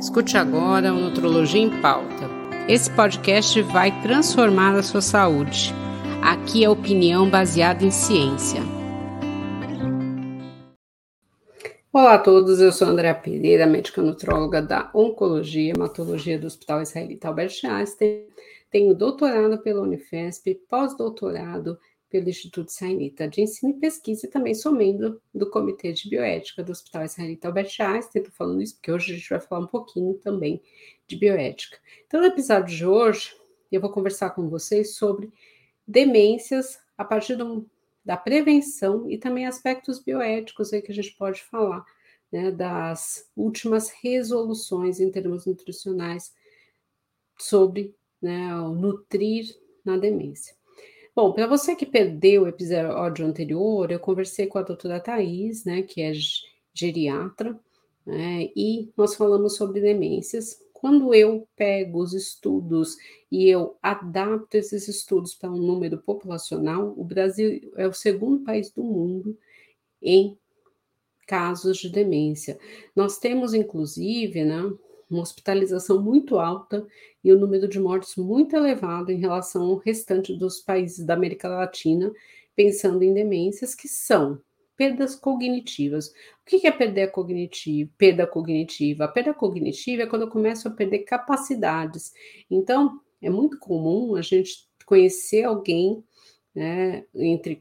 [0.00, 2.30] Escute agora o Nutrologia em Pauta.
[2.68, 5.74] Esse podcast vai transformar a sua saúde.
[6.22, 8.60] Aqui é opinião baseada em ciência.
[11.92, 17.26] Olá a todos, eu sou Andréa Pereira, médica nutróloga da Oncologia, Hematologia do Hospital Israelita
[17.26, 18.24] Albert Einstein.
[18.70, 21.76] Tenho doutorado pela Unifesp, pós-doutorado
[22.08, 26.62] pelo Instituto Israelita de Ensino e Pesquisa e também sou membro do Comitê de Bioética
[26.62, 28.22] do Hospital Israelita Albert Einstein.
[28.22, 30.62] Estou falando isso porque hoje a gente vai falar um pouquinho também
[31.06, 31.78] de bioética.
[32.06, 33.36] Então, no episódio de hoje,
[33.70, 35.30] eu vou conversar com vocês sobre
[35.86, 37.68] demências a partir do,
[38.04, 41.84] da prevenção e também aspectos bioéticos aí que a gente pode falar,
[42.32, 46.34] né, das últimas resoluções em termos nutricionais
[47.38, 50.57] sobre né, o nutrir na demência.
[51.18, 55.82] Bom, para você que perdeu o episódio anterior, eu conversei com a doutora Thais, né,
[55.82, 56.12] que é
[56.72, 57.58] geriatra,
[58.06, 60.62] né, e nós falamos sobre demências.
[60.72, 62.96] Quando eu pego os estudos
[63.32, 68.70] e eu adapto esses estudos para um número populacional, o Brasil é o segundo país
[68.70, 69.36] do mundo
[70.00, 70.38] em
[71.26, 72.60] casos de demência.
[72.94, 74.72] Nós temos, inclusive, né,
[75.10, 76.86] uma hospitalização muito alta
[77.22, 81.14] e o um número de mortes muito elevado em relação ao restante dos países da
[81.14, 82.12] América Latina,
[82.54, 84.40] pensando em demências que são
[84.76, 86.08] perdas cognitivas.
[86.08, 86.12] O
[86.46, 87.90] que é perder cognitiva?
[87.98, 89.04] Perda cognitiva.
[89.04, 92.12] A perda cognitiva é quando eu começo a perder capacidades.
[92.50, 96.02] Então, é muito comum a gente conhecer alguém
[96.54, 97.60] né, entre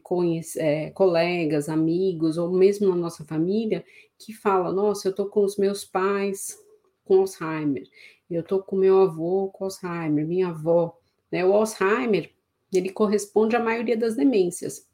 [0.57, 3.83] é, colegas, amigos, ou mesmo na nossa família,
[4.17, 6.57] que fala: Nossa, eu estou com os meus pais
[7.07, 7.87] com Alzheimer,
[8.29, 10.97] eu estou com meu avô com Alzheimer, minha avó.
[11.31, 11.45] Né?
[11.45, 12.29] O Alzheimer,
[12.73, 14.87] ele corresponde à maioria das demências.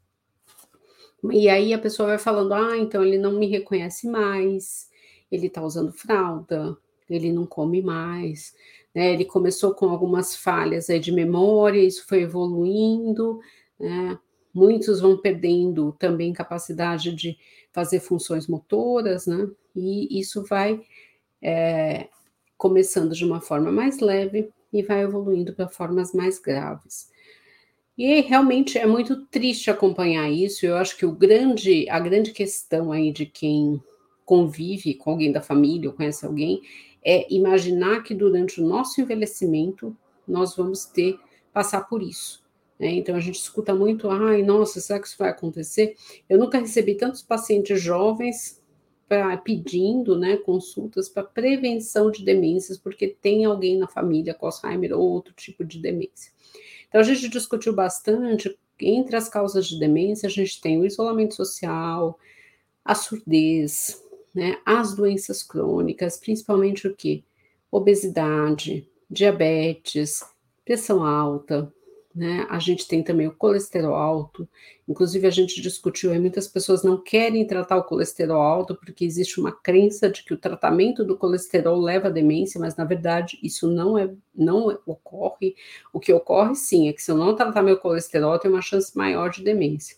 [1.32, 4.88] E aí a pessoa vai falando, ah, então ele não me reconhece mais,
[5.32, 6.76] ele está usando fralda,
[7.08, 8.54] ele não come mais,
[8.94, 9.12] né?
[9.12, 13.40] Ele começou com algumas falhas aí de memória, isso foi evoluindo,
[13.80, 14.18] né?
[14.52, 17.36] Muitos vão perdendo também capacidade de
[17.72, 19.48] fazer funções motoras, né?
[19.74, 20.80] E isso vai
[21.44, 22.08] é,
[22.56, 27.12] começando de uma forma mais leve e vai evoluindo para formas mais graves.
[27.96, 30.66] E realmente é muito triste acompanhar isso.
[30.66, 33.80] Eu acho que o grande, a grande questão aí de quem
[34.24, 36.62] convive com alguém da família ou conhece alguém
[37.04, 39.94] é imaginar que durante o nosso envelhecimento
[40.26, 41.20] nós vamos ter
[41.52, 42.42] passar por isso.
[42.80, 42.94] Né?
[42.94, 45.94] Então a gente escuta muito, ai, nossa, será que isso vai acontecer?
[46.28, 48.60] Eu nunca recebi tantos pacientes jovens
[49.08, 54.92] pra, pedindo né, consultas para prevenção de demências, porque tem alguém na família com Alzheimer
[54.92, 56.32] ou outro tipo de demência.
[56.88, 61.34] Então, a gente discutiu bastante, entre as causas de demência, a gente tem o isolamento
[61.34, 62.18] social,
[62.84, 64.02] a surdez,
[64.34, 67.24] né, as doenças crônicas, principalmente o que?
[67.70, 70.22] Obesidade, diabetes,
[70.64, 71.72] pressão alta,
[72.14, 72.46] né?
[72.48, 74.48] A gente tem também o colesterol alto,
[74.86, 79.40] inclusive a gente discutiu aí, muitas pessoas não querem tratar o colesterol alto porque existe
[79.40, 83.68] uma crença de que o tratamento do colesterol leva à demência, mas na verdade isso
[83.68, 85.56] não é não ocorre.
[85.92, 88.62] O que ocorre sim é que se eu não tratar meu colesterol, eu tenho uma
[88.62, 89.96] chance maior de demência.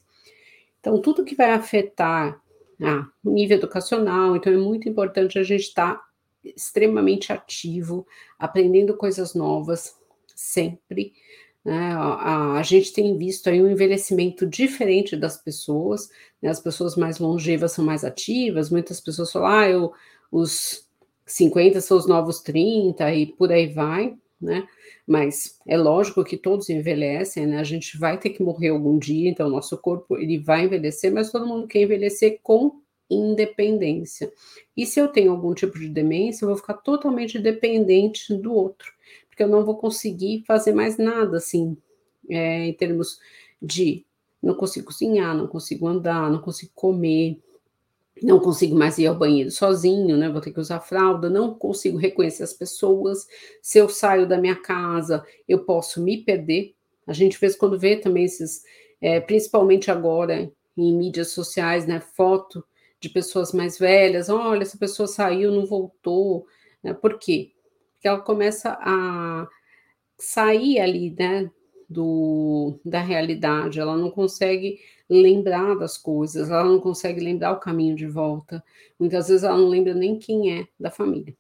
[0.81, 2.41] Então, tudo que vai afetar
[2.81, 6.07] ah, o nível educacional, então é muito importante a gente estar tá
[6.45, 8.07] extremamente ativo,
[8.39, 9.99] aprendendo coisas novas
[10.35, 11.13] sempre
[11.67, 11.95] né?
[11.97, 16.09] A, a, gente tem visto aí um envelhecimento diferente das pessoas,
[16.41, 16.49] né?
[16.49, 19.93] as pessoas mais longevas são mais ativas, muitas pessoas falam, ah, eu,
[20.31, 20.87] os
[21.27, 24.65] 50 são os novos 30 e por aí vai, né?
[25.05, 27.59] Mas é lógico que todos envelhecem, né?
[27.59, 31.13] A gente vai ter que morrer algum dia, então o nosso corpo ele vai envelhecer,
[31.13, 34.33] mas todo mundo quer envelhecer com independência.
[34.77, 38.95] E se eu tenho algum tipo de demência, eu vou ficar totalmente dependente do outro
[39.37, 41.77] porque eu não vou conseguir fazer mais nada, assim,
[42.27, 43.21] é, em termos
[43.61, 44.03] de
[44.43, 47.39] não consigo cozinhar, não consigo andar, não consigo comer,
[48.23, 50.31] não consigo mais ir ao banheiro sozinho, né?
[50.31, 53.27] Vou ter que usar fralda, não consigo reconhecer as pessoas.
[53.61, 56.75] Se eu saio da minha casa, eu posso me perder.
[57.07, 58.63] A gente vê quando vê também esses,
[59.03, 62.01] é, principalmente agora em mídias sociais, né?
[62.01, 62.65] Foto
[62.99, 64.31] de pessoas mais velhas.
[64.31, 66.47] Olha, essa pessoa saiu, não voltou.
[66.83, 66.95] Né?
[66.95, 67.53] Por quê?
[68.07, 69.49] Que ela começa a
[70.17, 71.51] sair ali, né,
[71.89, 74.79] do, da realidade, ela não consegue
[75.11, 78.63] lembrar das coisas, ela não consegue lembrar o caminho de volta,
[78.97, 81.37] muitas vezes ela não lembra nem quem é da família.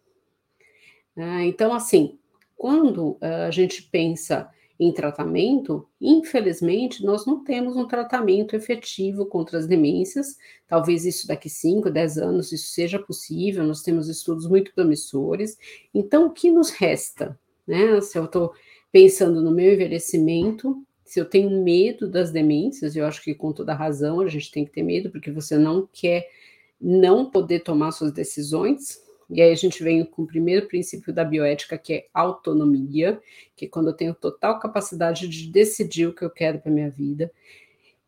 [1.17, 2.19] É, então, assim,
[2.57, 9.59] quando uh, a gente pensa em tratamento, infelizmente, nós não temos um tratamento efetivo contra
[9.59, 10.37] as demências.
[10.69, 15.57] Talvez isso daqui 5, 10 anos isso seja possível, nós temos estudos muito promissores.
[15.95, 17.39] Então, o que nos resta?
[17.67, 18.01] Né?
[18.01, 18.53] Se eu estou
[18.93, 23.75] pensando no meu envelhecimento, se eu tenho medo das demências, eu acho que com toda
[23.75, 26.29] razão a gente tem que ter medo, porque você não quer
[26.81, 31.25] não poder tomar suas decisões, e aí a gente vem com o primeiro princípio da
[31.25, 33.21] bioética, que é autonomia,
[33.57, 36.89] que é quando eu tenho total capacidade de decidir o que eu quero para minha
[36.89, 37.31] vida.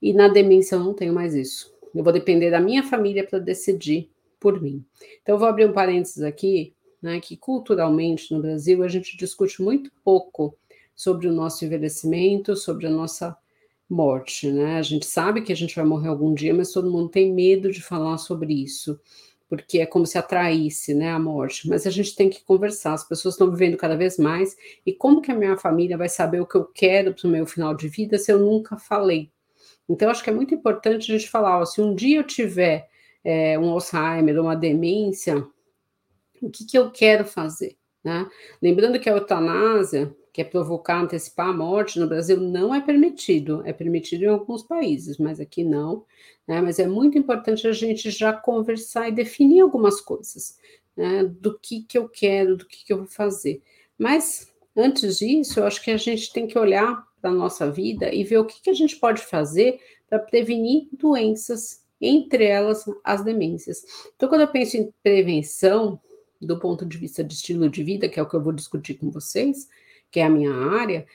[0.00, 1.74] E na demência eu não tenho mais isso.
[1.94, 4.84] Eu vou depender da minha família para decidir por mim.
[5.22, 6.72] Então eu vou abrir um parênteses aqui,
[7.02, 10.56] né, que culturalmente no Brasil a gente discute muito pouco
[10.94, 13.36] sobre o nosso envelhecimento, sobre a nossa
[13.88, 14.76] morte, né?
[14.76, 17.72] A gente sabe que a gente vai morrer algum dia, mas todo mundo tem medo
[17.72, 19.00] de falar sobre isso
[19.48, 21.68] porque é como se atraísse né, a morte.
[21.68, 25.22] Mas a gente tem que conversar, as pessoas estão vivendo cada vez mais, e como
[25.22, 27.88] que a minha família vai saber o que eu quero para o meu final de
[27.88, 29.30] vida se eu nunca falei?
[29.88, 32.88] Então, acho que é muito importante a gente falar, ó, se um dia eu tiver
[33.24, 35.38] é, um Alzheimer, uma demência,
[36.42, 37.76] o que, que eu quero fazer?
[38.04, 38.28] Né?
[38.62, 43.60] Lembrando que a eutanásia, que é provocar, antecipar a morte, no Brasil não é permitido,
[43.66, 46.04] é permitido em alguns países, mas aqui não.
[46.46, 46.60] Né?
[46.60, 50.56] Mas é muito importante a gente já conversar e definir algumas coisas,
[50.96, 51.24] né?
[51.24, 53.60] do que, que eu quero, do que, que eu vou fazer.
[53.98, 58.14] Mas antes disso, eu acho que a gente tem que olhar para a nossa vida
[58.14, 63.24] e ver o que, que a gente pode fazer para prevenir doenças, entre elas as
[63.24, 63.84] demências.
[64.14, 66.00] Então, quando eu penso em prevenção,
[66.40, 68.94] do ponto de vista de estilo de vida, que é o que eu vou discutir
[68.94, 69.66] com vocês,
[70.10, 71.06] que é a minha área,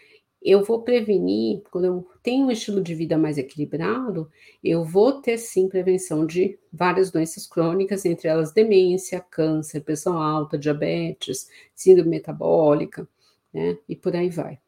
[0.43, 4.29] eu vou prevenir, quando eu tenho um estilo de vida mais equilibrado,
[4.61, 10.57] eu vou ter sim prevenção de várias doenças crônicas, entre elas demência, câncer, pressão alta,
[10.57, 13.07] diabetes, síndrome metabólica,
[13.53, 13.77] né?
[13.87, 14.59] E por aí vai.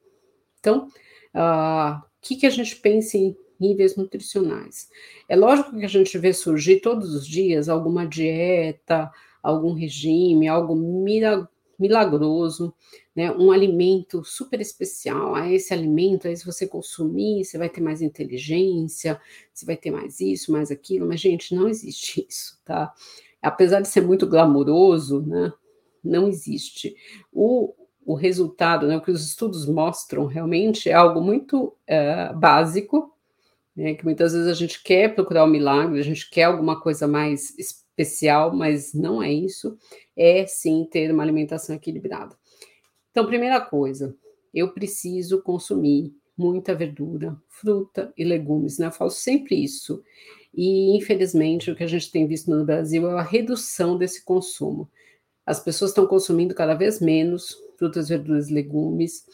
[0.60, 0.88] Então,
[1.34, 4.90] o uh, que, que a gente pensa em níveis nutricionais?
[5.28, 9.12] É lógico que a gente vê surgir todos os dias alguma dieta,
[9.44, 10.74] algum regime, algo
[11.80, 12.74] milagroso,
[13.16, 15.36] né, um alimento super especial.
[15.36, 19.20] A esse alimento, aí se você consumir, você vai ter mais inteligência,
[19.54, 22.94] você vai ter mais isso, mais aquilo, mas gente, não existe isso, tá?
[23.42, 25.54] Apesar de ser muito glamouroso, né,
[26.04, 26.96] não existe.
[27.32, 27.74] O,
[28.06, 33.14] o resultado, né, o que os estudos mostram realmente é algo muito uh, básico,
[33.76, 36.80] né, que muitas vezes a gente quer procurar o um milagre, a gente quer alguma
[36.80, 37.54] coisa mais
[37.96, 39.78] especial, mas não é isso,
[40.16, 42.36] é sim ter uma alimentação equilibrada.
[43.12, 44.16] Então, primeira coisa,
[44.54, 48.88] eu preciso consumir muita verdura, fruta e legumes, né?
[48.88, 50.04] Eu falo sempre isso.
[50.54, 54.90] E, infelizmente, o que a gente tem visto no Brasil é a redução desse consumo.
[55.46, 59.26] As pessoas estão consumindo cada vez menos frutas, verduras e legumes,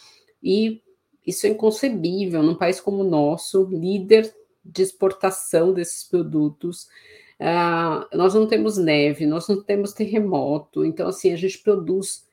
[0.44, 0.82] e
[1.26, 6.88] isso é inconcebível num país como o nosso, líder de exportação desses produtos,
[7.42, 12.24] Uh, nós não temos neve, nós não temos terremoto, então assim a gente produz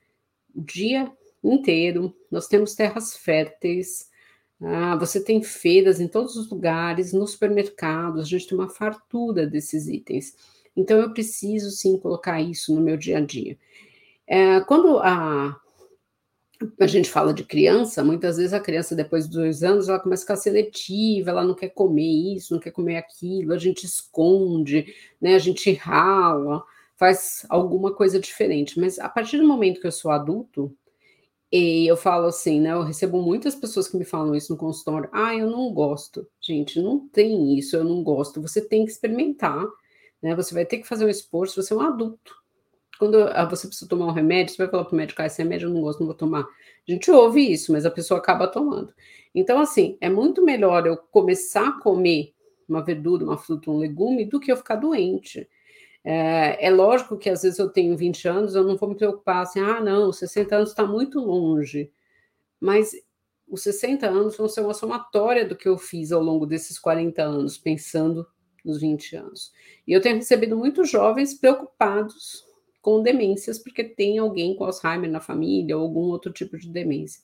[0.55, 1.11] o dia
[1.43, 4.11] inteiro, nós temos terras férteis,
[4.61, 9.47] uh, você tem feiras em todos os lugares, nos supermercados, a gente tem uma fartura
[9.47, 10.37] desses itens.
[10.77, 13.57] Então eu preciso sim colocar isso no meu dia a dia.
[14.29, 15.59] Uh, quando a
[16.81, 20.23] a gente fala de criança, muitas vezes a criança, depois de dois anos, ela começa
[20.23, 24.93] a ficar seletiva, ela não quer comer isso, não quer comer aquilo, a gente esconde,
[25.21, 26.63] né, a gente rala,
[26.97, 28.79] faz alguma coisa diferente.
[28.81, 30.75] Mas a partir do momento que eu sou adulto,
[31.51, 35.09] e eu falo assim, né, eu recebo muitas pessoas que me falam isso no consultório,
[35.13, 36.27] ah, eu não gosto.
[36.41, 38.43] Gente, não tem isso, eu não gosto.
[38.43, 39.65] Você tem que experimentar,
[40.23, 42.35] né, você vai ter que fazer um esforço, você é um adulto,
[42.99, 43.19] quando
[43.51, 45.75] você precisa tomar um remédio, você vai falar para o médico, ah, esse remédio eu
[45.75, 46.43] não gosto, não vou tomar.
[46.43, 48.93] A gente ouve isso, mas a pessoa acaba tomando.
[49.35, 52.35] Então, assim, é muito melhor eu começar a comer
[52.69, 55.49] uma verdura, uma fruta, um legume, do que eu ficar doente.
[56.05, 59.43] É, é, lógico que às vezes eu tenho 20 anos, eu não vou me preocupar
[59.43, 61.93] assim, ah, não, 60 anos está muito longe.
[62.61, 62.93] Mas
[63.47, 67.23] os 60 anos vão ser uma somatória do que eu fiz ao longo desses 40
[67.23, 68.27] anos, pensando
[68.65, 69.53] nos 20 anos.
[69.87, 72.48] E eu tenho recebido muitos jovens preocupados
[72.81, 77.23] com demências, porque tem alguém com Alzheimer na família ou algum outro tipo de demência.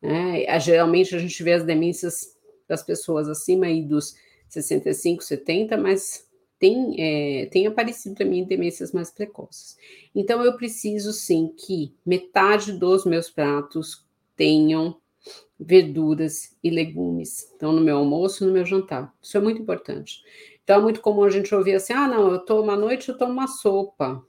[0.00, 0.58] Né?
[0.60, 2.36] Geralmente a gente vê as demências
[2.68, 4.14] das pessoas acima aí dos
[4.48, 6.28] 65, 70, mas
[6.58, 9.76] tem, é, tem aparecido também demências mais precoces.
[10.14, 14.96] Então eu preciso sim que metade dos meus pratos tenham
[15.58, 17.52] verduras e legumes.
[17.54, 19.14] Então, no meu almoço e no meu jantar.
[19.20, 20.22] Isso é muito importante.
[20.64, 23.18] Então, é muito comum a gente ouvir assim: ah, não, eu tomo à noite, eu
[23.18, 24.24] tomo uma sopa.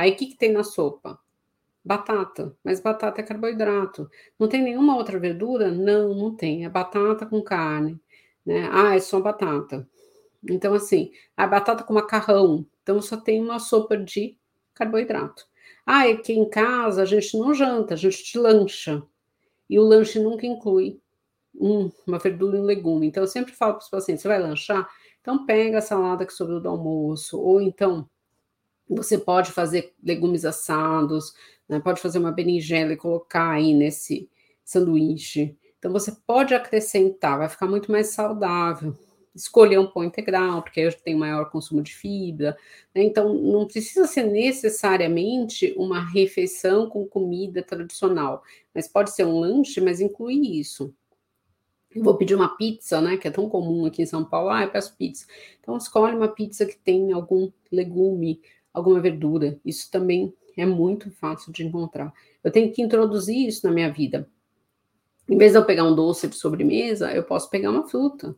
[0.00, 1.20] Aí o que, que tem na sopa?
[1.84, 4.10] Batata, mas batata é carboidrato.
[4.38, 5.70] Não tem nenhuma outra verdura?
[5.70, 6.64] Não, não tem.
[6.64, 8.00] É batata com carne,
[8.44, 8.66] né?
[8.72, 9.86] Ah, é só batata.
[10.48, 12.66] Então, assim, a batata com macarrão.
[12.82, 14.38] Então, só tem uma sopa de
[14.72, 15.46] carboidrato.
[15.84, 19.02] Ah, aqui em casa a gente não janta, a gente lancha.
[19.68, 20.98] E o lanche nunca inclui
[21.54, 23.06] um, uma verdura e um legume.
[23.06, 24.88] Então, eu sempre falo para os pacientes: você vai lanchar?
[25.20, 28.08] Então, pega a salada que sobrou do almoço, ou então
[28.96, 31.32] você pode fazer legumes assados,
[31.68, 31.78] né?
[31.78, 34.28] pode fazer uma berinjela e colocar aí nesse
[34.64, 35.56] sanduíche.
[35.78, 38.96] Então, você pode acrescentar, vai ficar muito mais saudável.
[39.34, 42.56] Escolher um pão integral, porque aí tem maior consumo de fibra.
[42.94, 43.04] Né?
[43.04, 48.42] Então, não precisa ser necessariamente uma refeição com comida tradicional,
[48.74, 50.92] mas pode ser um lanche, mas incluir isso.
[51.94, 53.16] Eu vou pedir uma pizza, né?
[53.16, 54.50] Que é tão comum aqui em São Paulo.
[54.50, 55.26] Ah, eu peço pizza.
[55.60, 58.40] Então, escolhe uma pizza que tem algum legume,
[58.72, 59.58] alguma verdura.
[59.64, 62.12] Isso também é muito fácil de encontrar.
[62.42, 64.28] Eu tenho que introduzir isso na minha vida.
[65.28, 68.34] Em vez de eu pegar um doce de sobremesa, eu posso pegar uma fruta.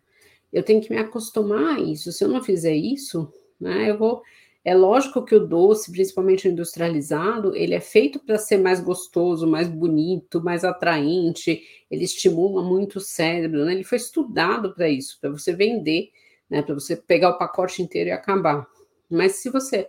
[0.53, 2.12] Eu tenho que me acostumar a isso.
[2.12, 4.23] Se eu não fizer isso, né, eu vou.
[4.65, 9.69] É lógico que o doce, principalmente industrializado, ele é feito para ser mais gostoso, mais
[9.69, 11.62] bonito, mais atraente.
[11.91, 13.73] Ele estimula muito o cérebro, né?
[13.73, 16.11] Ele foi estudado para isso, para você vender,
[16.49, 16.62] né?
[16.62, 18.65] Para você pegar o pacote inteiro e acabar.
[19.11, 19.89] Mas se você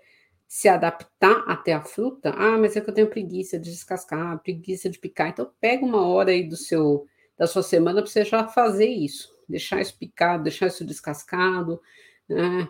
[0.53, 4.87] se adaptar até a fruta, ah, mas é que eu tenho preguiça de descascar, preguiça
[4.87, 5.29] de picar.
[5.29, 9.35] Então pega uma hora aí do seu da sua semana para você já fazer isso,
[9.49, 11.81] deixar isso picado, deixar isso descascado,
[12.29, 12.69] né?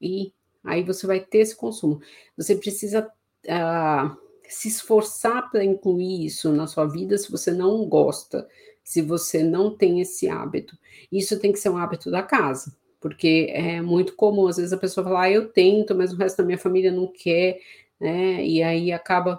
[0.00, 0.32] E
[0.64, 2.00] aí você vai ter esse consumo.
[2.36, 3.08] Você precisa
[3.44, 4.16] uh,
[4.48, 8.48] se esforçar para incluir isso na sua vida se você não gosta,
[8.82, 10.76] se você não tem esse hábito.
[11.12, 14.78] Isso tem que ser um hábito da casa porque é muito comum, às vezes a
[14.78, 17.60] pessoa fala, ah, eu tento, mas o resto da minha família não quer,
[18.00, 18.42] né?
[18.42, 19.38] E aí acaba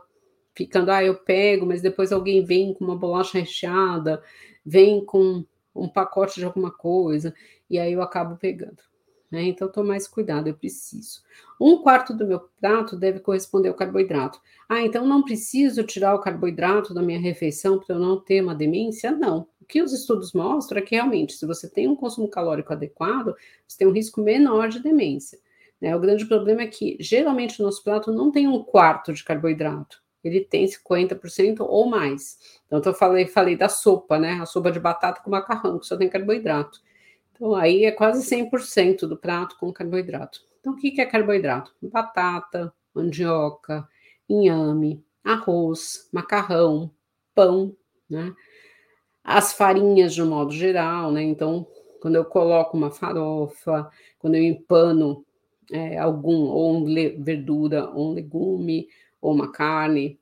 [0.53, 4.21] ficando, ah, eu pego, mas depois alguém vem com uma bolacha recheada,
[4.63, 5.43] vem com
[5.73, 7.33] um pacote de alguma coisa,
[7.67, 8.83] e aí eu acabo pegando.
[9.31, 9.45] Né?
[9.45, 11.23] Então, tomar mais cuidado, eu preciso.
[11.59, 14.39] Um quarto do meu prato deve corresponder ao carboidrato.
[14.69, 18.53] Ah, então não preciso tirar o carboidrato da minha refeição para eu não ter uma
[18.53, 19.09] demência?
[19.09, 19.47] Não.
[19.65, 23.35] O que os estudos mostram é que realmente, se você tem um consumo calórico adequado,
[23.67, 25.39] você tem um risco menor de demência.
[25.81, 25.95] Né?
[25.95, 30.03] O grande problema é que, geralmente, o nosso prato não tem um quarto de carboidrato.
[30.23, 32.37] Ele tem 50% ou mais.
[32.67, 34.33] Então, eu falei, falei da sopa, né?
[34.39, 36.79] A sopa de batata com macarrão, que só tem carboidrato.
[37.31, 40.41] Então, aí é quase 100% do prato com carboidrato.
[40.59, 41.73] Então, o que é carboidrato?
[41.81, 43.87] Batata, mandioca,
[44.29, 46.91] inhame, arroz, macarrão,
[47.33, 47.75] pão,
[48.07, 48.31] né?
[49.25, 51.23] As farinhas de um modo geral, né?
[51.23, 51.65] Então,
[51.99, 53.89] quando eu coloco uma farofa,
[54.19, 55.25] quando eu empano
[55.71, 56.85] é, algum, ou um
[57.23, 58.87] verdura, ou um legume,
[59.19, 60.19] ou uma carne,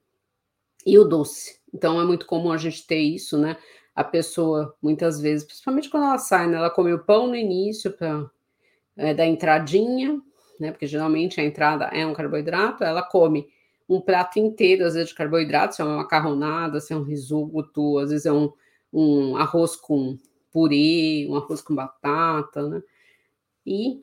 [0.85, 1.59] e o doce.
[1.73, 3.57] Então, é muito comum a gente ter isso, né?
[3.93, 6.55] A pessoa, muitas vezes, principalmente quando ela sai, né?
[6.55, 7.93] Ela come o pão no início
[8.95, 10.21] é, da entradinha,
[10.57, 10.71] né?
[10.71, 13.49] Porque geralmente a entrada é um carboidrato, ela come
[13.89, 17.97] um prato inteiro, às vezes, de carboidrato, se é uma macarronada, se é um risoto,
[17.99, 18.49] às vezes é um,
[18.93, 20.17] um arroz com
[20.51, 22.83] purê, um arroz com batata, né?
[23.65, 24.01] E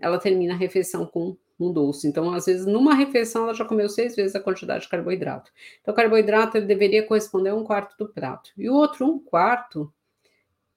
[0.00, 2.08] ela termina a refeição com um doce.
[2.08, 5.52] Então, às vezes, numa refeição, ela já comeu seis vezes a quantidade de carboidrato.
[5.80, 8.50] Então, o carboidrato deveria corresponder a um quarto do prato.
[8.58, 9.92] E o outro um quarto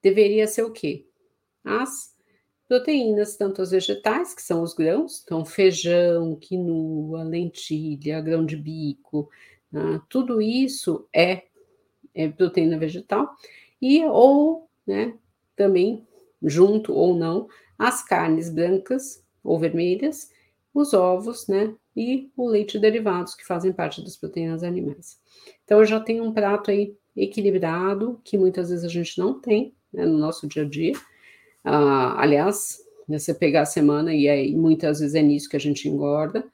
[0.02, 1.08] deveria ser o quê?
[1.64, 2.16] As
[2.68, 9.30] proteínas, tanto as vegetais, que são os grãos, então feijão, quinoa, lentilha, grão de bico,
[9.72, 10.02] né?
[10.10, 11.46] tudo isso é
[12.17, 13.29] é, proteína vegetal,
[13.81, 15.13] e ou, né,
[15.55, 16.05] também,
[16.41, 17.47] junto ou não,
[17.77, 20.31] as carnes brancas ou vermelhas,
[20.74, 25.19] os ovos, né, e o leite derivados, que fazem parte das proteínas animais.
[25.63, 29.74] Então, eu já tenho um prato aí equilibrado, que muitas vezes a gente não tem
[29.91, 30.93] né, no nosso dia a dia.
[31.63, 35.59] Ah, aliás, né, você pegar a semana e aí muitas vezes é nisso que a
[35.59, 36.45] gente engorda.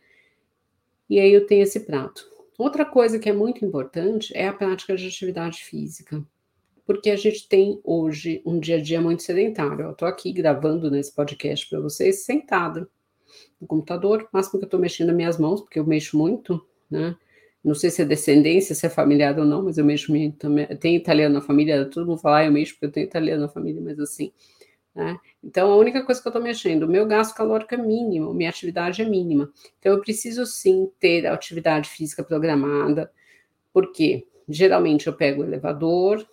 [1.09, 2.32] E aí eu tenho esse prato.
[2.57, 6.23] Outra coisa que é muito importante é a prática de atividade física,
[6.85, 9.85] porque a gente tem hoje um dia a dia muito sedentário.
[9.85, 12.87] Eu estou aqui gravando nesse podcast para vocês sentada
[13.59, 17.15] no computador, máximo que eu estou mexendo as minhas mãos, porque eu mexo muito, né?
[17.63, 20.67] Não sei se é descendência, se é familiar ou não, mas eu mexo muito também.
[20.77, 23.47] Tem italiano na família, todo mundo fala, ah, eu mexo porque eu tenho italiano na
[23.47, 24.33] família, mas assim,
[24.95, 25.17] né?
[25.43, 28.49] Então, a única coisa que eu estou mexendo, o meu gasto calórico é mínimo, minha
[28.49, 29.51] atividade é mínima.
[29.79, 33.11] Então, eu preciso sim ter a atividade física programada,
[33.73, 36.25] porque geralmente eu pego o elevador,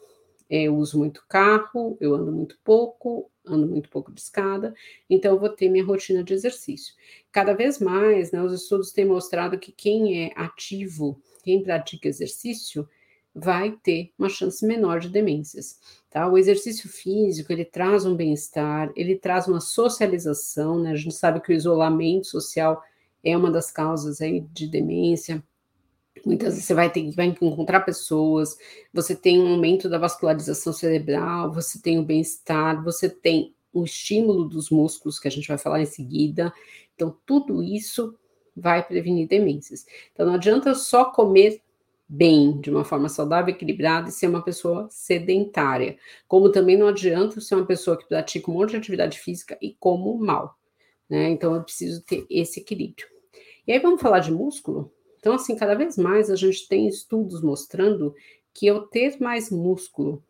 [0.48, 4.74] eu uso muito carro, eu ando muito pouco, ando muito pouco de escada,
[5.08, 6.94] então eu vou ter minha rotina de exercício.
[7.32, 12.88] Cada vez mais, né, os estudos têm mostrado que quem é ativo quem pratica exercício
[13.34, 15.78] vai ter uma chance menor de demências.
[16.10, 16.26] Tá?
[16.28, 20.90] O exercício físico ele traz um bem-estar, ele traz uma socialização, né?
[20.90, 22.82] A gente sabe que o isolamento social
[23.22, 25.42] é uma das causas aí de demência.
[26.26, 28.56] Muitas vezes você vai ter vai encontrar pessoas,
[28.92, 34.44] você tem um aumento da vascularização cerebral, você tem o bem-estar, você tem o estímulo
[34.44, 36.52] dos músculos, que a gente vai falar em seguida.
[36.94, 38.14] Então, tudo isso
[38.56, 39.86] vai prevenir demências.
[40.12, 41.62] Então, não adianta só comer
[42.12, 45.96] bem, de uma forma saudável, equilibrada e ser uma pessoa sedentária.
[46.26, 49.76] Como também não adianta ser uma pessoa que pratica um monte de atividade física e
[49.78, 50.58] como mal.
[51.08, 51.30] Né?
[51.30, 53.06] Então, eu preciso ter esse equilíbrio.
[53.64, 54.92] E aí, vamos falar de músculo?
[55.20, 58.12] Então, assim, cada vez mais a gente tem estudos mostrando
[58.52, 60.24] que eu ter mais músculo,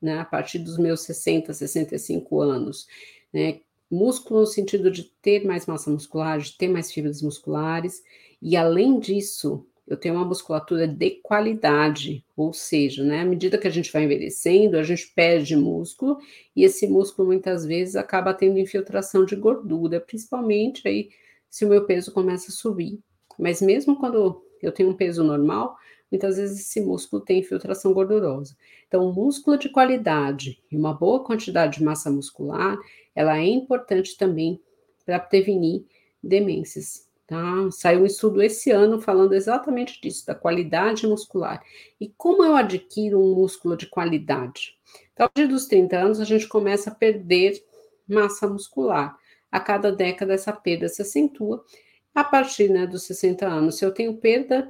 [0.00, 2.86] né, a partir dos meus 60, 65 anos,
[3.32, 8.02] né, músculo no sentido de ter mais massa muscular, de ter mais fibras musculares,
[8.40, 13.66] e além disso, eu tenho uma musculatura de qualidade, ou seja, né, à medida que
[13.66, 16.16] a gente vai envelhecendo, a gente perde músculo,
[16.54, 21.10] e esse músculo muitas vezes acaba tendo infiltração de gordura, principalmente aí
[21.50, 23.00] se o meu peso começa a subir.
[23.36, 25.76] Mas mesmo quando eu tenho um peso normal,
[26.08, 28.56] muitas vezes esse músculo tem infiltração gordurosa.
[28.86, 32.78] Então, músculo de qualidade e uma boa quantidade de massa muscular,
[33.12, 34.60] ela é importante também
[35.04, 35.84] para prevenir
[36.22, 37.09] demências.
[37.30, 37.70] Tá?
[37.70, 41.62] Saiu um estudo esse ano falando exatamente disso, da qualidade muscular.
[42.00, 44.76] E como eu adquiro um músculo de qualidade?
[45.12, 47.64] Então, a partir dos 30 anos, a gente começa a perder
[48.08, 49.16] massa muscular.
[49.48, 51.64] A cada década, essa perda se acentua
[52.12, 54.68] a partir né, dos 60 anos, se eu tenho perda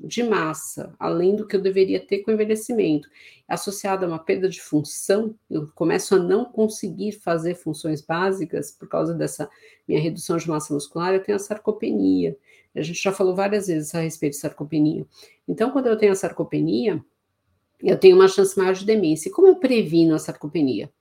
[0.00, 3.08] de massa, além do que eu deveria ter com o envelhecimento,
[3.48, 8.88] associada a uma perda de função, eu começo a não conseguir fazer funções básicas por
[8.88, 9.50] causa dessa
[9.86, 12.36] minha redução de massa muscular, eu tenho a sarcopenia.
[12.74, 15.06] A gente já falou várias vezes a respeito de sarcopenia.
[15.48, 17.02] Então, quando eu tenho a sarcopenia,
[17.80, 19.28] eu tenho uma chance maior de demência.
[19.28, 20.92] E como eu previno a sarcopenia?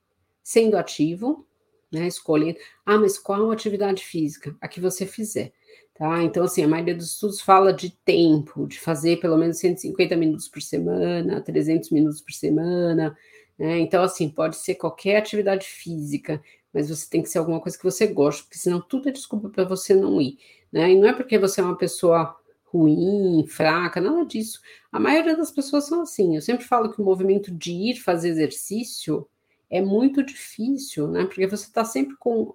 [0.42, 1.46] Sendo ativo,
[1.92, 4.56] né, escolhendo, ah, mas qual atividade física?
[4.62, 5.51] A que você fizer.
[5.98, 6.22] Tá?
[6.24, 10.48] Então, assim, a maioria dos estudos fala de tempo, de fazer pelo menos 150 minutos
[10.48, 13.18] por semana, 300 minutos por semana.
[13.58, 13.80] Né?
[13.80, 16.40] Então, assim, pode ser qualquer atividade física,
[16.72, 19.50] mas você tem que ser alguma coisa que você gosta, porque senão tudo é desculpa
[19.50, 20.38] para você não ir.
[20.72, 20.92] Né?
[20.92, 24.62] E não é porque você é uma pessoa ruim, fraca, nada disso.
[24.92, 26.36] A maioria das pessoas são assim.
[26.36, 29.27] Eu sempre falo que o movimento de ir fazer exercício
[29.68, 31.25] é muito difícil, né?
[31.25, 32.53] Porque você está sempre com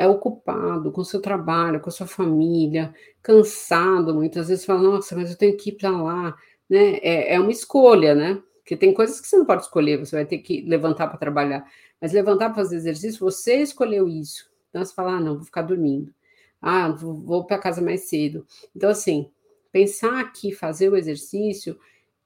[0.00, 5.36] é ocupado com seu trabalho, com sua família, cansado, muitas vezes fala, nossa, mas eu
[5.36, 6.34] tenho que ir para lá,
[6.70, 6.94] né?
[7.02, 8.42] É, é uma escolha, né?
[8.60, 11.70] Porque tem coisas que você não pode escolher, você vai ter que levantar para trabalhar.
[12.00, 14.50] Mas levantar para fazer exercício, você escolheu isso.
[14.70, 16.14] Então você fala, ah, não, vou ficar dormindo.
[16.62, 18.46] Ah, vou, vou para casa mais cedo.
[18.74, 19.30] Então, assim,
[19.70, 21.78] pensar que fazer o exercício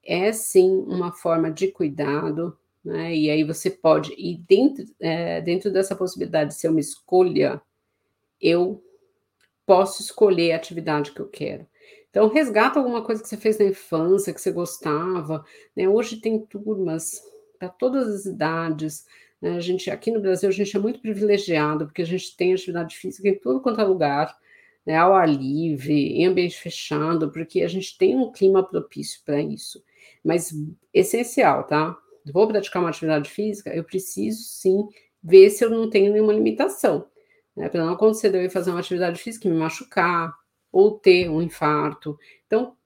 [0.04, 3.16] é sim uma forma de cuidado, né?
[3.16, 7.60] E aí você pode, e dentro, é, dentro dessa possibilidade de ser uma escolha,
[8.40, 8.82] eu
[9.64, 11.66] posso escolher a atividade que eu quero.
[12.10, 15.44] Então, resgata alguma coisa que você fez na infância, que você gostava.
[15.74, 15.88] Né?
[15.88, 17.20] Hoje tem turmas
[17.58, 19.04] para todas as idades.
[19.40, 19.56] Né?
[19.56, 22.96] A gente, aqui no Brasil, a gente é muito privilegiado, porque a gente tem atividade
[22.96, 24.36] física em tudo quanto é lugar,
[24.86, 24.96] né?
[24.96, 29.82] ao ar livre, em ambiente fechado, porque a gente tem um clima propício para isso.
[30.22, 30.54] Mas
[30.92, 31.98] essencial, tá?
[32.32, 34.88] Vou praticar uma atividade física, eu preciso sim
[35.22, 37.06] ver se eu não tenho nenhuma limitação.
[37.56, 37.68] Né?
[37.68, 40.34] Para não acontecer de eu ir fazer uma atividade física e me machucar,
[40.74, 42.18] ou ter um infarto.
[42.46, 42.76] Então,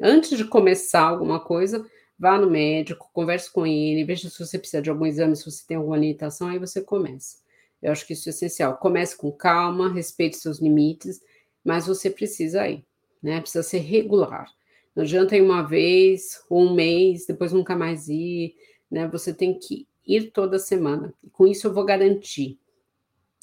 [0.00, 1.86] antes de começar alguma coisa,
[2.18, 5.64] vá no médico, converse com ele, veja se você precisa de algum exame, se você
[5.64, 7.36] tem alguma limitação, aí você começa.
[7.80, 8.76] Eu acho que isso é essencial.
[8.76, 11.20] Comece com calma, respeite seus limites,
[11.64, 12.84] mas você precisa ir,
[13.22, 13.40] né?
[13.40, 14.50] Precisa ser regular.
[14.96, 18.56] Não adianta ir uma vez, ou um mês, depois nunca mais ir
[18.90, 19.06] né?
[19.08, 21.12] Você tem que ir toda semana.
[21.32, 22.58] Com isso, eu vou garantir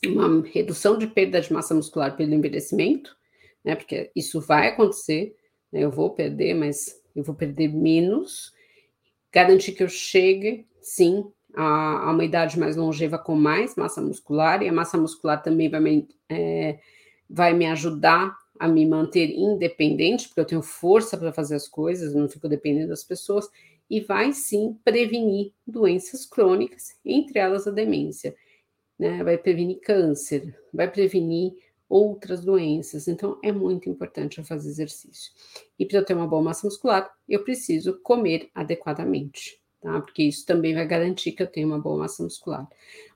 [0.05, 3.15] uma redução de perda de massa muscular pelo envelhecimento,
[3.63, 3.75] né?
[3.75, 5.35] Porque isso vai acontecer,
[5.71, 5.81] né?
[5.81, 8.53] Eu vou perder, mas eu vou perder menos.
[9.31, 14.67] Garantir que eu chegue, sim, a, uma idade mais longeva com mais massa muscular, e
[14.67, 16.79] a massa muscular também vai me, é,
[17.29, 22.13] vai me ajudar a me manter independente, porque eu tenho força para fazer as coisas,
[22.13, 23.49] não fico dependendo das pessoas,
[23.89, 28.35] e vai sim prevenir doenças crônicas, entre elas a demência.
[28.97, 29.23] Né?
[29.23, 31.53] Vai prevenir câncer, vai prevenir
[31.87, 33.07] outras doenças.
[33.07, 35.31] Então, é muito importante eu fazer exercício.
[35.77, 40.01] E para eu ter uma boa massa muscular, eu preciso comer adequadamente, tá?
[40.01, 42.67] Porque isso também vai garantir que eu tenho uma boa massa muscular.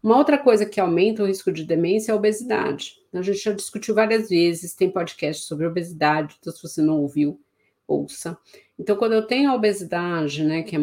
[0.03, 2.99] Uma outra coisa que aumenta o risco de demência é a obesidade.
[3.11, 7.41] A gente já discutiu várias vezes, tem podcast sobre obesidade, então se você não ouviu,
[7.89, 8.37] ouça.
[8.77, 10.79] Então, quando eu tenho a obesidade, né, que é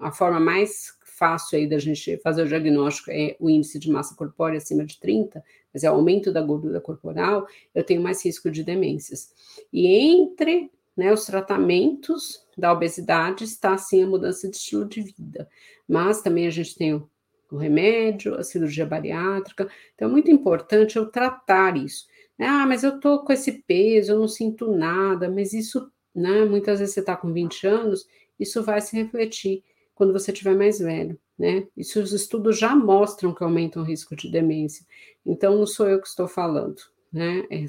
[0.00, 4.14] a forma mais fácil aí da gente fazer o diagnóstico é o índice de massa
[4.16, 8.50] corpórea acima de 30, mas é o aumento da gordura corporal, eu tenho mais risco
[8.50, 9.32] de demências.
[9.72, 15.48] E entre né, os tratamentos da obesidade está sim a mudança de estilo de vida,
[15.88, 17.08] mas também a gente tem o,
[17.50, 22.06] o remédio, a cirurgia bariátrica, então é muito importante eu tratar isso.
[22.38, 26.78] Ah, mas eu tô com esse peso, eu não sinto nada, mas isso, né, muitas
[26.78, 28.06] vezes você está com 20 anos,
[28.38, 29.62] isso vai se refletir
[29.94, 31.66] quando você estiver mais velho, né?
[31.76, 34.84] Isso os estudos já mostram que aumenta o risco de demência.
[35.24, 36.80] Então, não sou eu que estou falando,
[37.12, 37.44] né?
[37.50, 37.64] É,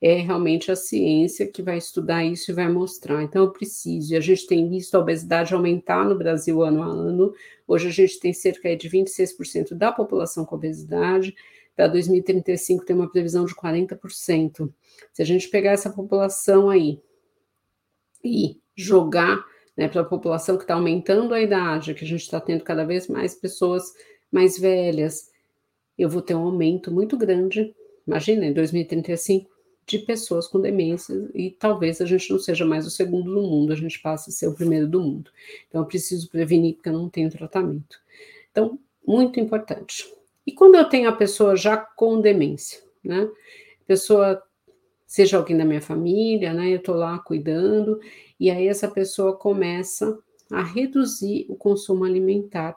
[0.00, 3.22] é realmente a ciência que vai estudar isso e vai mostrar.
[3.22, 4.12] Então, eu preciso.
[4.12, 7.32] E a gente tem visto a obesidade aumentar no Brasil ano a ano.
[7.66, 11.34] Hoje, a gente tem cerca de 26% da população com obesidade.
[11.74, 14.70] Para 2035, tem uma previsão de 40%.
[15.12, 17.00] Se a gente pegar essa população aí
[18.24, 19.44] e jogar
[19.76, 22.84] né, para a população que está aumentando a idade, que a gente está tendo cada
[22.84, 23.92] vez mais pessoas
[24.30, 25.30] mais velhas,
[25.96, 27.74] eu vou ter um aumento muito grande,
[28.06, 29.50] imagina, em 2035,
[29.86, 33.72] de pessoas com demência, e talvez a gente não seja mais o segundo do mundo,
[33.72, 35.30] a gente passe a ser o primeiro do mundo.
[35.66, 37.98] Então, eu preciso prevenir, porque eu não tenho tratamento.
[38.50, 40.12] Então, muito importante.
[40.46, 43.28] E quando eu tenho a pessoa já com demência, né?
[43.86, 44.42] Pessoa,
[45.08, 46.70] seja alguém da minha família, né?
[46.70, 47.98] Eu estou lá cuidando,
[48.38, 50.18] e aí essa pessoa começa
[50.52, 52.76] a reduzir o consumo alimentar.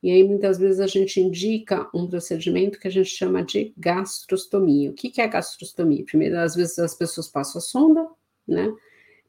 [0.00, 4.90] E aí muitas vezes a gente indica um procedimento que a gente chama de gastrostomia.
[4.90, 6.04] O que, que é gastrostomia?
[6.04, 8.08] Primeiro, às vezes as pessoas passam a sonda,
[8.46, 8.72] né,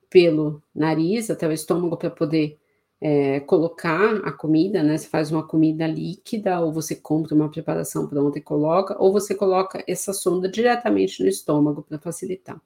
[0.10, 2.60] pelo nariz até o estômago para poder
[3.02, 4.98] é, colocar a comida, né?
[4.98, 9.36] Você faz uma comida líquida, ou você compra uma preparação pronta e coloca, ou você
[9.36, 12.60] coloca essa sonda diretamente no estômago para facilitar.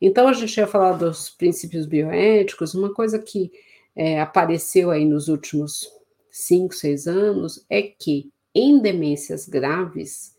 [0.00, 3.50] Então, a gente ia falar dos princípios bioéticos, uma coisa que
[3.96, 5.88] é, apareceu aí nos últimos
[6.30, 10.34] cinco, seis anos é que em demências graves,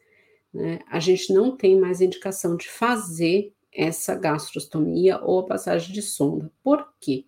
[0.54, 6.02] né, a gente não tem mais indicação de fazer essa gastrostomia ou a passagem de
[6.02, 6.52] sonda.
[6.64, 7.26] Por quê?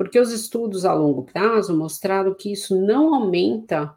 [0.00, 3.94] Porque os estudos a longo prazo mostraram que isso não aumenta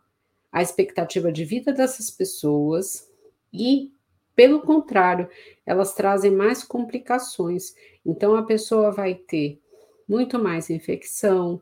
[0.51, 3.09] a expectativa de vida dessas pessoas
[3.53, 3.89] e
[4.35, 5.29] pelo contrário,
[5.65, 7.73] elas trazem mais complicações.
[8.05, 9.61] Então, a pessoa vai ter
[10.05, 11.61] muito mais infecção,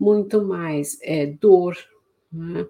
[0.00, 1.76] muito mais é, dor,
[2.32, 2.66] né?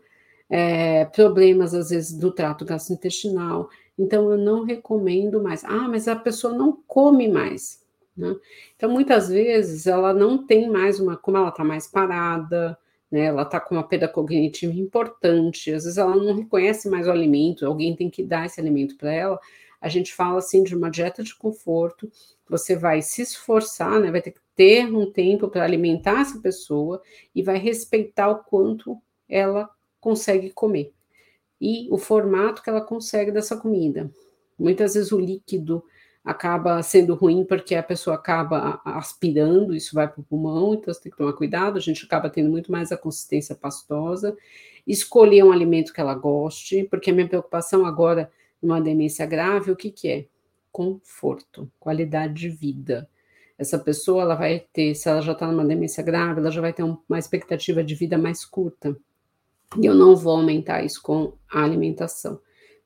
[0.51, 3.71] é, problemas, às vezes, do trato gastrointestinal.
[3.97, 5.63] Então, eu não recomendo mais.
[5.63, 7.82] Ah, mas a pessoa não come mais.
[8.17, 8.35] Né?
[8.77, 11.17] Então, muitas vezes, ela não tem mais uma.
[11.17, 12.79] Como ela está mais parada,
[13.13, 13.27] né?
[13.27, 17.67] Ela está com uma perda cognitiva importante, às vezes ela não reconhece mais o alimento,
[17.67, 19.39] alguém tem que dar esse alimento para ela.
[19.81, 22.11] A gente fala assim de uma dieta de conforto,
[22.49, 24.11] você vai se esforçar, né?
[24.11, 27.03] Vai ter que ter um tempo para alimentar essa pessoa
[27.35, 28.99] e vai respeitar o quanto
[29.29, 29.69] ela
[30.01, 30.93] consegue comer
[31.61, 34.11] e o formato que ela consegue dessa comida.
[34.59, 35.85] Muitas vezes o líquido
[36.25, 41.01] acaba sendo ruim porque a pessoa acaba aspirando, isso vai para o pulmão, então você
[41.01, 44.37] tem que tomar cuidado, a gente acaba tendo muito mais a consistência pastosa.
[44.87, 48.31] Escolher um alimento que ela goste, porque a minha preocupação agora,
[48.61, 50.27] numa demência grave, o que, que é?
[50.71, 53.09] Conforto, qualidade de vida.
[53.59, 56.73] Essa pessoa, ela vai ter, se ela já está numa demência grave, ela já vai
[56.73, 58.97] ter uma expectativa de vida mais curta.
[59.81, 62.41] E eu não vou aumentar isso com a alimentação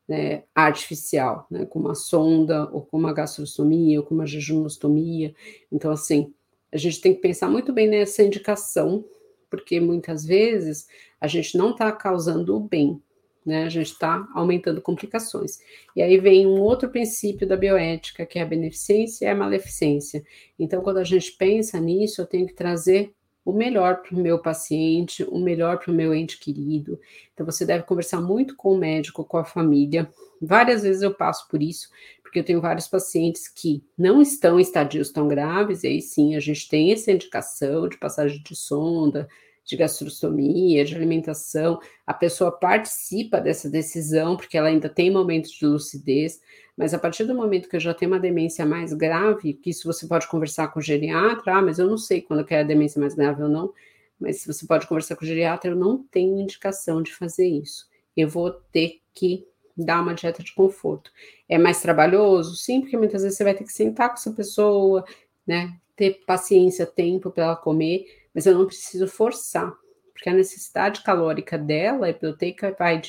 [0.08, 5.34] né, artificial, né, uma sonda, ou com uma gastrostomia, ou com uma jejunostomia.
[5.70, 6.32] Então, assim,
[6.72, 9.04] a gente tem que pensar muito bem nessa indicação,
[9.50, 10.86] porque muitas vezes
[11.20, 13.00] a gente não está causando o bem,
[13.44, 15.58] né, a gente está aumentando complicações.
[15.94, 20.24] E aí vem um outro princípio da bioética, que é a beneficência e a maleficência.
[20.58, 23.12] Então, quando a gente pensa nisso, eu tenho que trazer
[23.46, 27.00] o melhor para o meu paciente, o melhor para o meu ente querido.
[27.32, 30.10] Então, você deve conversar muito com o médico, com a família.
[30.42, 31.88] Várias vezes eu passo por isso,
[32.24, 36.34] porque eu tenho vários pacientes que não estão em estadios tão graves, e aí sim
[36.34, 39.28] a gente tem essa indicação de passagem de sonda,
[39.64, 45.66] de gastrostomia, de alimentação, a pessoa participa dessa decisão, porque ela ainda tem momentos de
[45.66, 46.40] lucidez,
[46.76, 49.90] mas a partir do momento que eu já tenho uma demência mais grave, que isso
[49.90, 52.64] você pode conversar com o geriatra, ah, mas eu não sei quando que é a
[52.64, 53.72] demência mais grave ou não,
[54.20, 57.88] mas se você pode conversar com o geriatra, eu não tenho indicação de fazer isso.
[58.16, 61.10] Eu vou ter que dar uma dieta de conforto.
[61.48, 62.56] É mais trabalhoso?
[62.56, 65.04] Sim, porque muitas vezes você vai ter que sentar com essa pessoa,
[65.46, 65.76] né?
[65.94, 69.72] Ter paciência, tempo para ela comer, mas eu não preciso forçar,
[70.12, 73.00] porque a necessidade calórica dela, a proteica, vai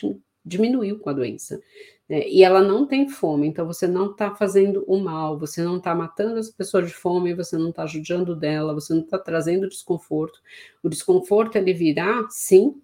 [0.45, 1.61] diminuiu com a doença.
[2.09, 2.27] Né?
[2.27, 5.93] E ela não tem fome, então você não está fazendo o mal, você não está
[5.93, 10.41] matando essa pessoa de fome, você não está judiando dela, você não está trazendo desconforto.
[10.81, 12.81] O desconforto ele virá, sim,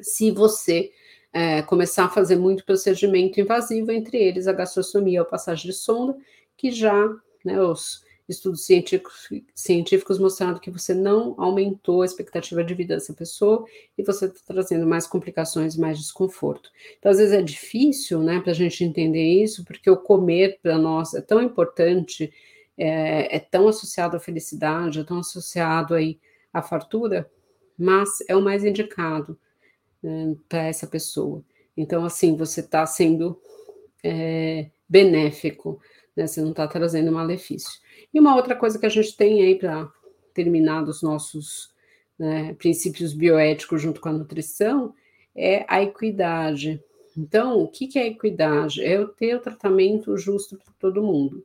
[0.00, 0.90] se você
[1.32, 6.16] é, começar a fazer muito procedimento invasivo, entre eles a gastrostomia, a passagem de sonda,
[6.56, 7.08] que já
[7.44, 13.14] né, os estudos científicos, científicos mostrando que você não aumentou a expectativa de vida dessa
[13.14, 13.64] pessoa
[13.96, 16.70] e você está trazendo mais complicações, mais desconforto.
[16.98, 20.76] Então, às vezes é difícil, né, para a gente entender isso, porque o comer para
[20.76, 22.30] nós é tão importante,
[22.76, 26.20] é, é, tão associado à felicidade, é tão associado aí
[26.52, 27.30] à fartura,
[27.78, 29.38] mas é o mais indicado
[30.02, 31.42] né, para essa pessoa.
[31.74, 33.40] Então, assim, você está sendo
[34.04, 35.80] é, benéfico,
[36.18, 37.80] né, você não está trazendo malefício.
[38.12, 39.88] E uma outra coisa que a gente tem aí para
[40.34, 41.70] terminar dos nossos
[42.18, 44.92] né, princípios bioéticos junto com a nutrição
[45.34, 46.82] é a equidade.
[47.16, 48.82] Então, o que, que é equidade?
[48.82, 51.44] É eu ter o tratamento justo para todo mundo.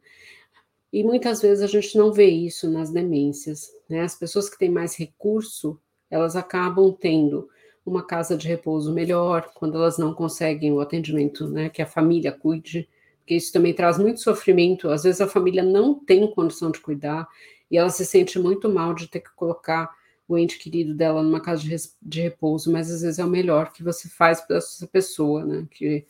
[0.92, 3.72] E muitas vezes a gente não vê isso nas demências.
[3.88, 4.02] Né?
[4.02, 7.48] As pessoas que têm mais recurso, elas acabam tendo
[7.86, 12.32] uma casa de repouso melhor, quando elas não conseguem o atendimento, né, que a família
[12.32, 12.88] cuide,
[13.24, 14.90] porque isso também traz muito sofrimento.
[14.90, 17.28] Às vezes a família não tem condição de cuidar
[17.72, 19.90] e ela se sente muito mal de ter que colocar
[20.28, 23.72] o ente querido dela numa casa de, de repouso, mas às vezes é o melhor
[23.72, 25.66] que você faz para essa pessoa, né?
[25.72, 26.06] Que,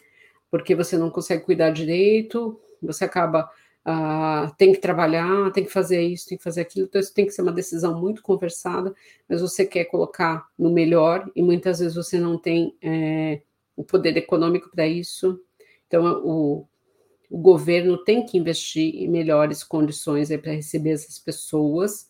[0.50, 3.50] porque você não consegue cuidar direito, você acaba
[3.86, 7.26] Uh, tem que trabalhar, tem que fazer isso, tem que fazer aquilo, então isso tem
[7.26, 8.96] que ser uma decisão muito conversada,
[9.28, 13.42] mas você quer colocar no melhor e muitas vezes você não tem é,
[13.76, 15.38] o poder econômico para isso,
[15.86, 16.66] então o,
[17.34, 22.08] o governo tem que investir em melhores condições para receber essas pessoas,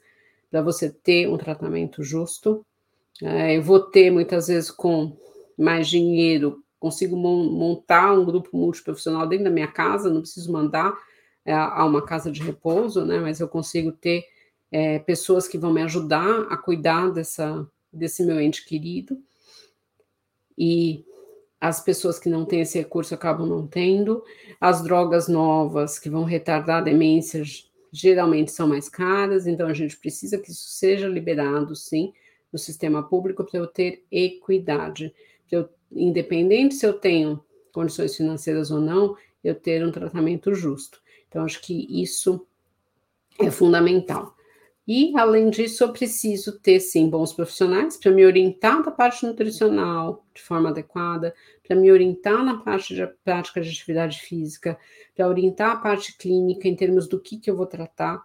[0.51, 2.65] para você ter um tratamento justo.
[3.21, 5.15] É, eu vou ter muitas vezes com
[5.57, 10.93] mais dinheiro, consigo montar um grupo multiprofissional dentro da minha casa, não preciso mandar
[11.45, 13.17] é, a uma casa de repouso, né?
[13.17, 14.25] Mas eu consigo ter
[14.69, 19.17] é, pessoas que vão me ajudar a cuidar dessa, desse meu ente querido.
[20.57, 21.05] E
[21.63, 24.21] as pessoas que não têm esse recurso acabam não tendo.
[24.59, 27.41] As drogas novas que vão retardar a demência
[27.89, 32.11] geralmente são mais caras, então a gente precisa que isso seja liberado, sim,
[32.51, 35.15] no sistema público para eu ter equidade.
[35.49, 41.01] Eu, independente se eu tenho condições financeiras ou não, eu ter um tratamento justo.
[41.29, 42.45] Então, acho que isso
[43.39, 44.35] é fundamental.
[44.85, 50.25] E, além disso, eu preciso ter, sim, bons profissionais para me orientar da parte nutricional
[50.33, 51.33] de forma adequada,
[51.65, 54.77] para me orientar na parte de prática de atividade física,
[55.15, 58.21] para orientar a parte clínica em termos do que, que eu vou tratar.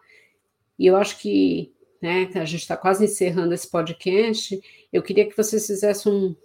[0.76, 4.60] E eu acho que, né, a gente está quase encerrando esse podcast,
[4.92, 6.36] eu queria que vocês fizessem um,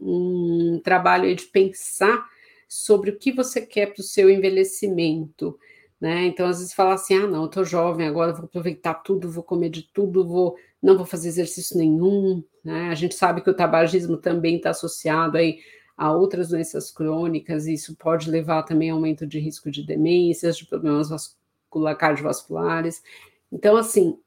[0.00, 2.26] um trabalho de pensar
[2.66, 5.58] sobre o que você quer para o seu envelhecimento
[6.02, 6.26] né?
[6.26, 9.44] Então, às vezes fala assim: ah, não, eu tô jovem, agora vou aproveitar tudo, vou
[9.44, 12.42] comer de tudo, vou, não vou fazer exercício nenhum.
[12.64, 12.88] Né?
[12.88, 15.60] A gente sabe que o tabagismo também está associado aí
[15.96, 20.56] a outras doenças crônicas, e isso pode levar também a aumento de risco de demências,
[20.58, 23.00] de problemas vascular, cardiovasculares.
[23.52, 24.18] Então, assim,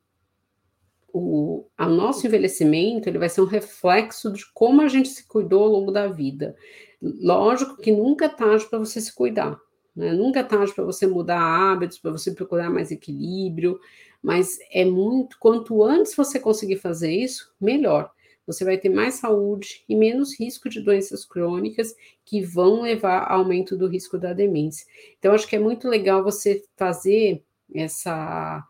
[1.11, 5.69] o, nosso envelhecimento ele vai ser um reflexo de como a gente se cuidou ao
[5.69, 6.55] longo da vida.
[7.01, 9.59] Lógico que nunca é tarde para você se cuidar,
[9.95, 10.13] né?
[10.13, 13.79] Nunca é tarde para você mudar hábitos, para você procurar mais equilíbrio,
[14.21, 15.37] mas é muito.
[15.39, 18.11] Quanto antes você conseguir fazer isso, melhor.
[18.45, 23.39] Você vai ter mais saúde e menos risco de doenças crônicas que vão levar ao
[23.39, 24.85] aumento do risco da demência.
[25.17, 28.63] Então, acho que é muito legal você fazer essa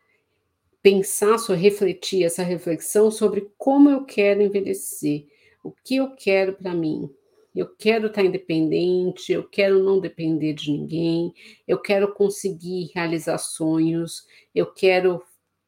[0.82, 5.26] pensar, só refletir essa reflexão sobre como eu quero envelhecer,
[5.64, 7.10] o que eu quero para mim,
[7.56, 11.34] eu quero estar independente, eu quero não depender de ninguém,
[11.68, 15.22] eu quero conseguir realizar sonhos, eu quero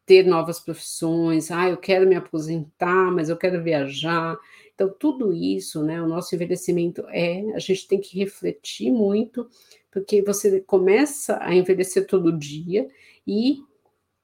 [0.06, 4.38] ter novas profissões, ah, eu quero me aposentar, mas eu quero viajar.
[4.73, 9.47] Então, tudo isso, né, o nosso envelhecimento é, a gente tem que refletir muito,
[9.91, 12.88] porque você começa a envelhecer todo dia
[13.26, 13.58] e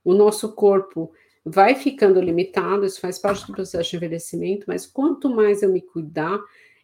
[0.04, 1.12] o nosso corpo
[1.46, 5.82] vai ficando limitado, isso faz parte do processo de envelhecimento, mas quanto mais eu me
[5.82, 6.40] cuidar,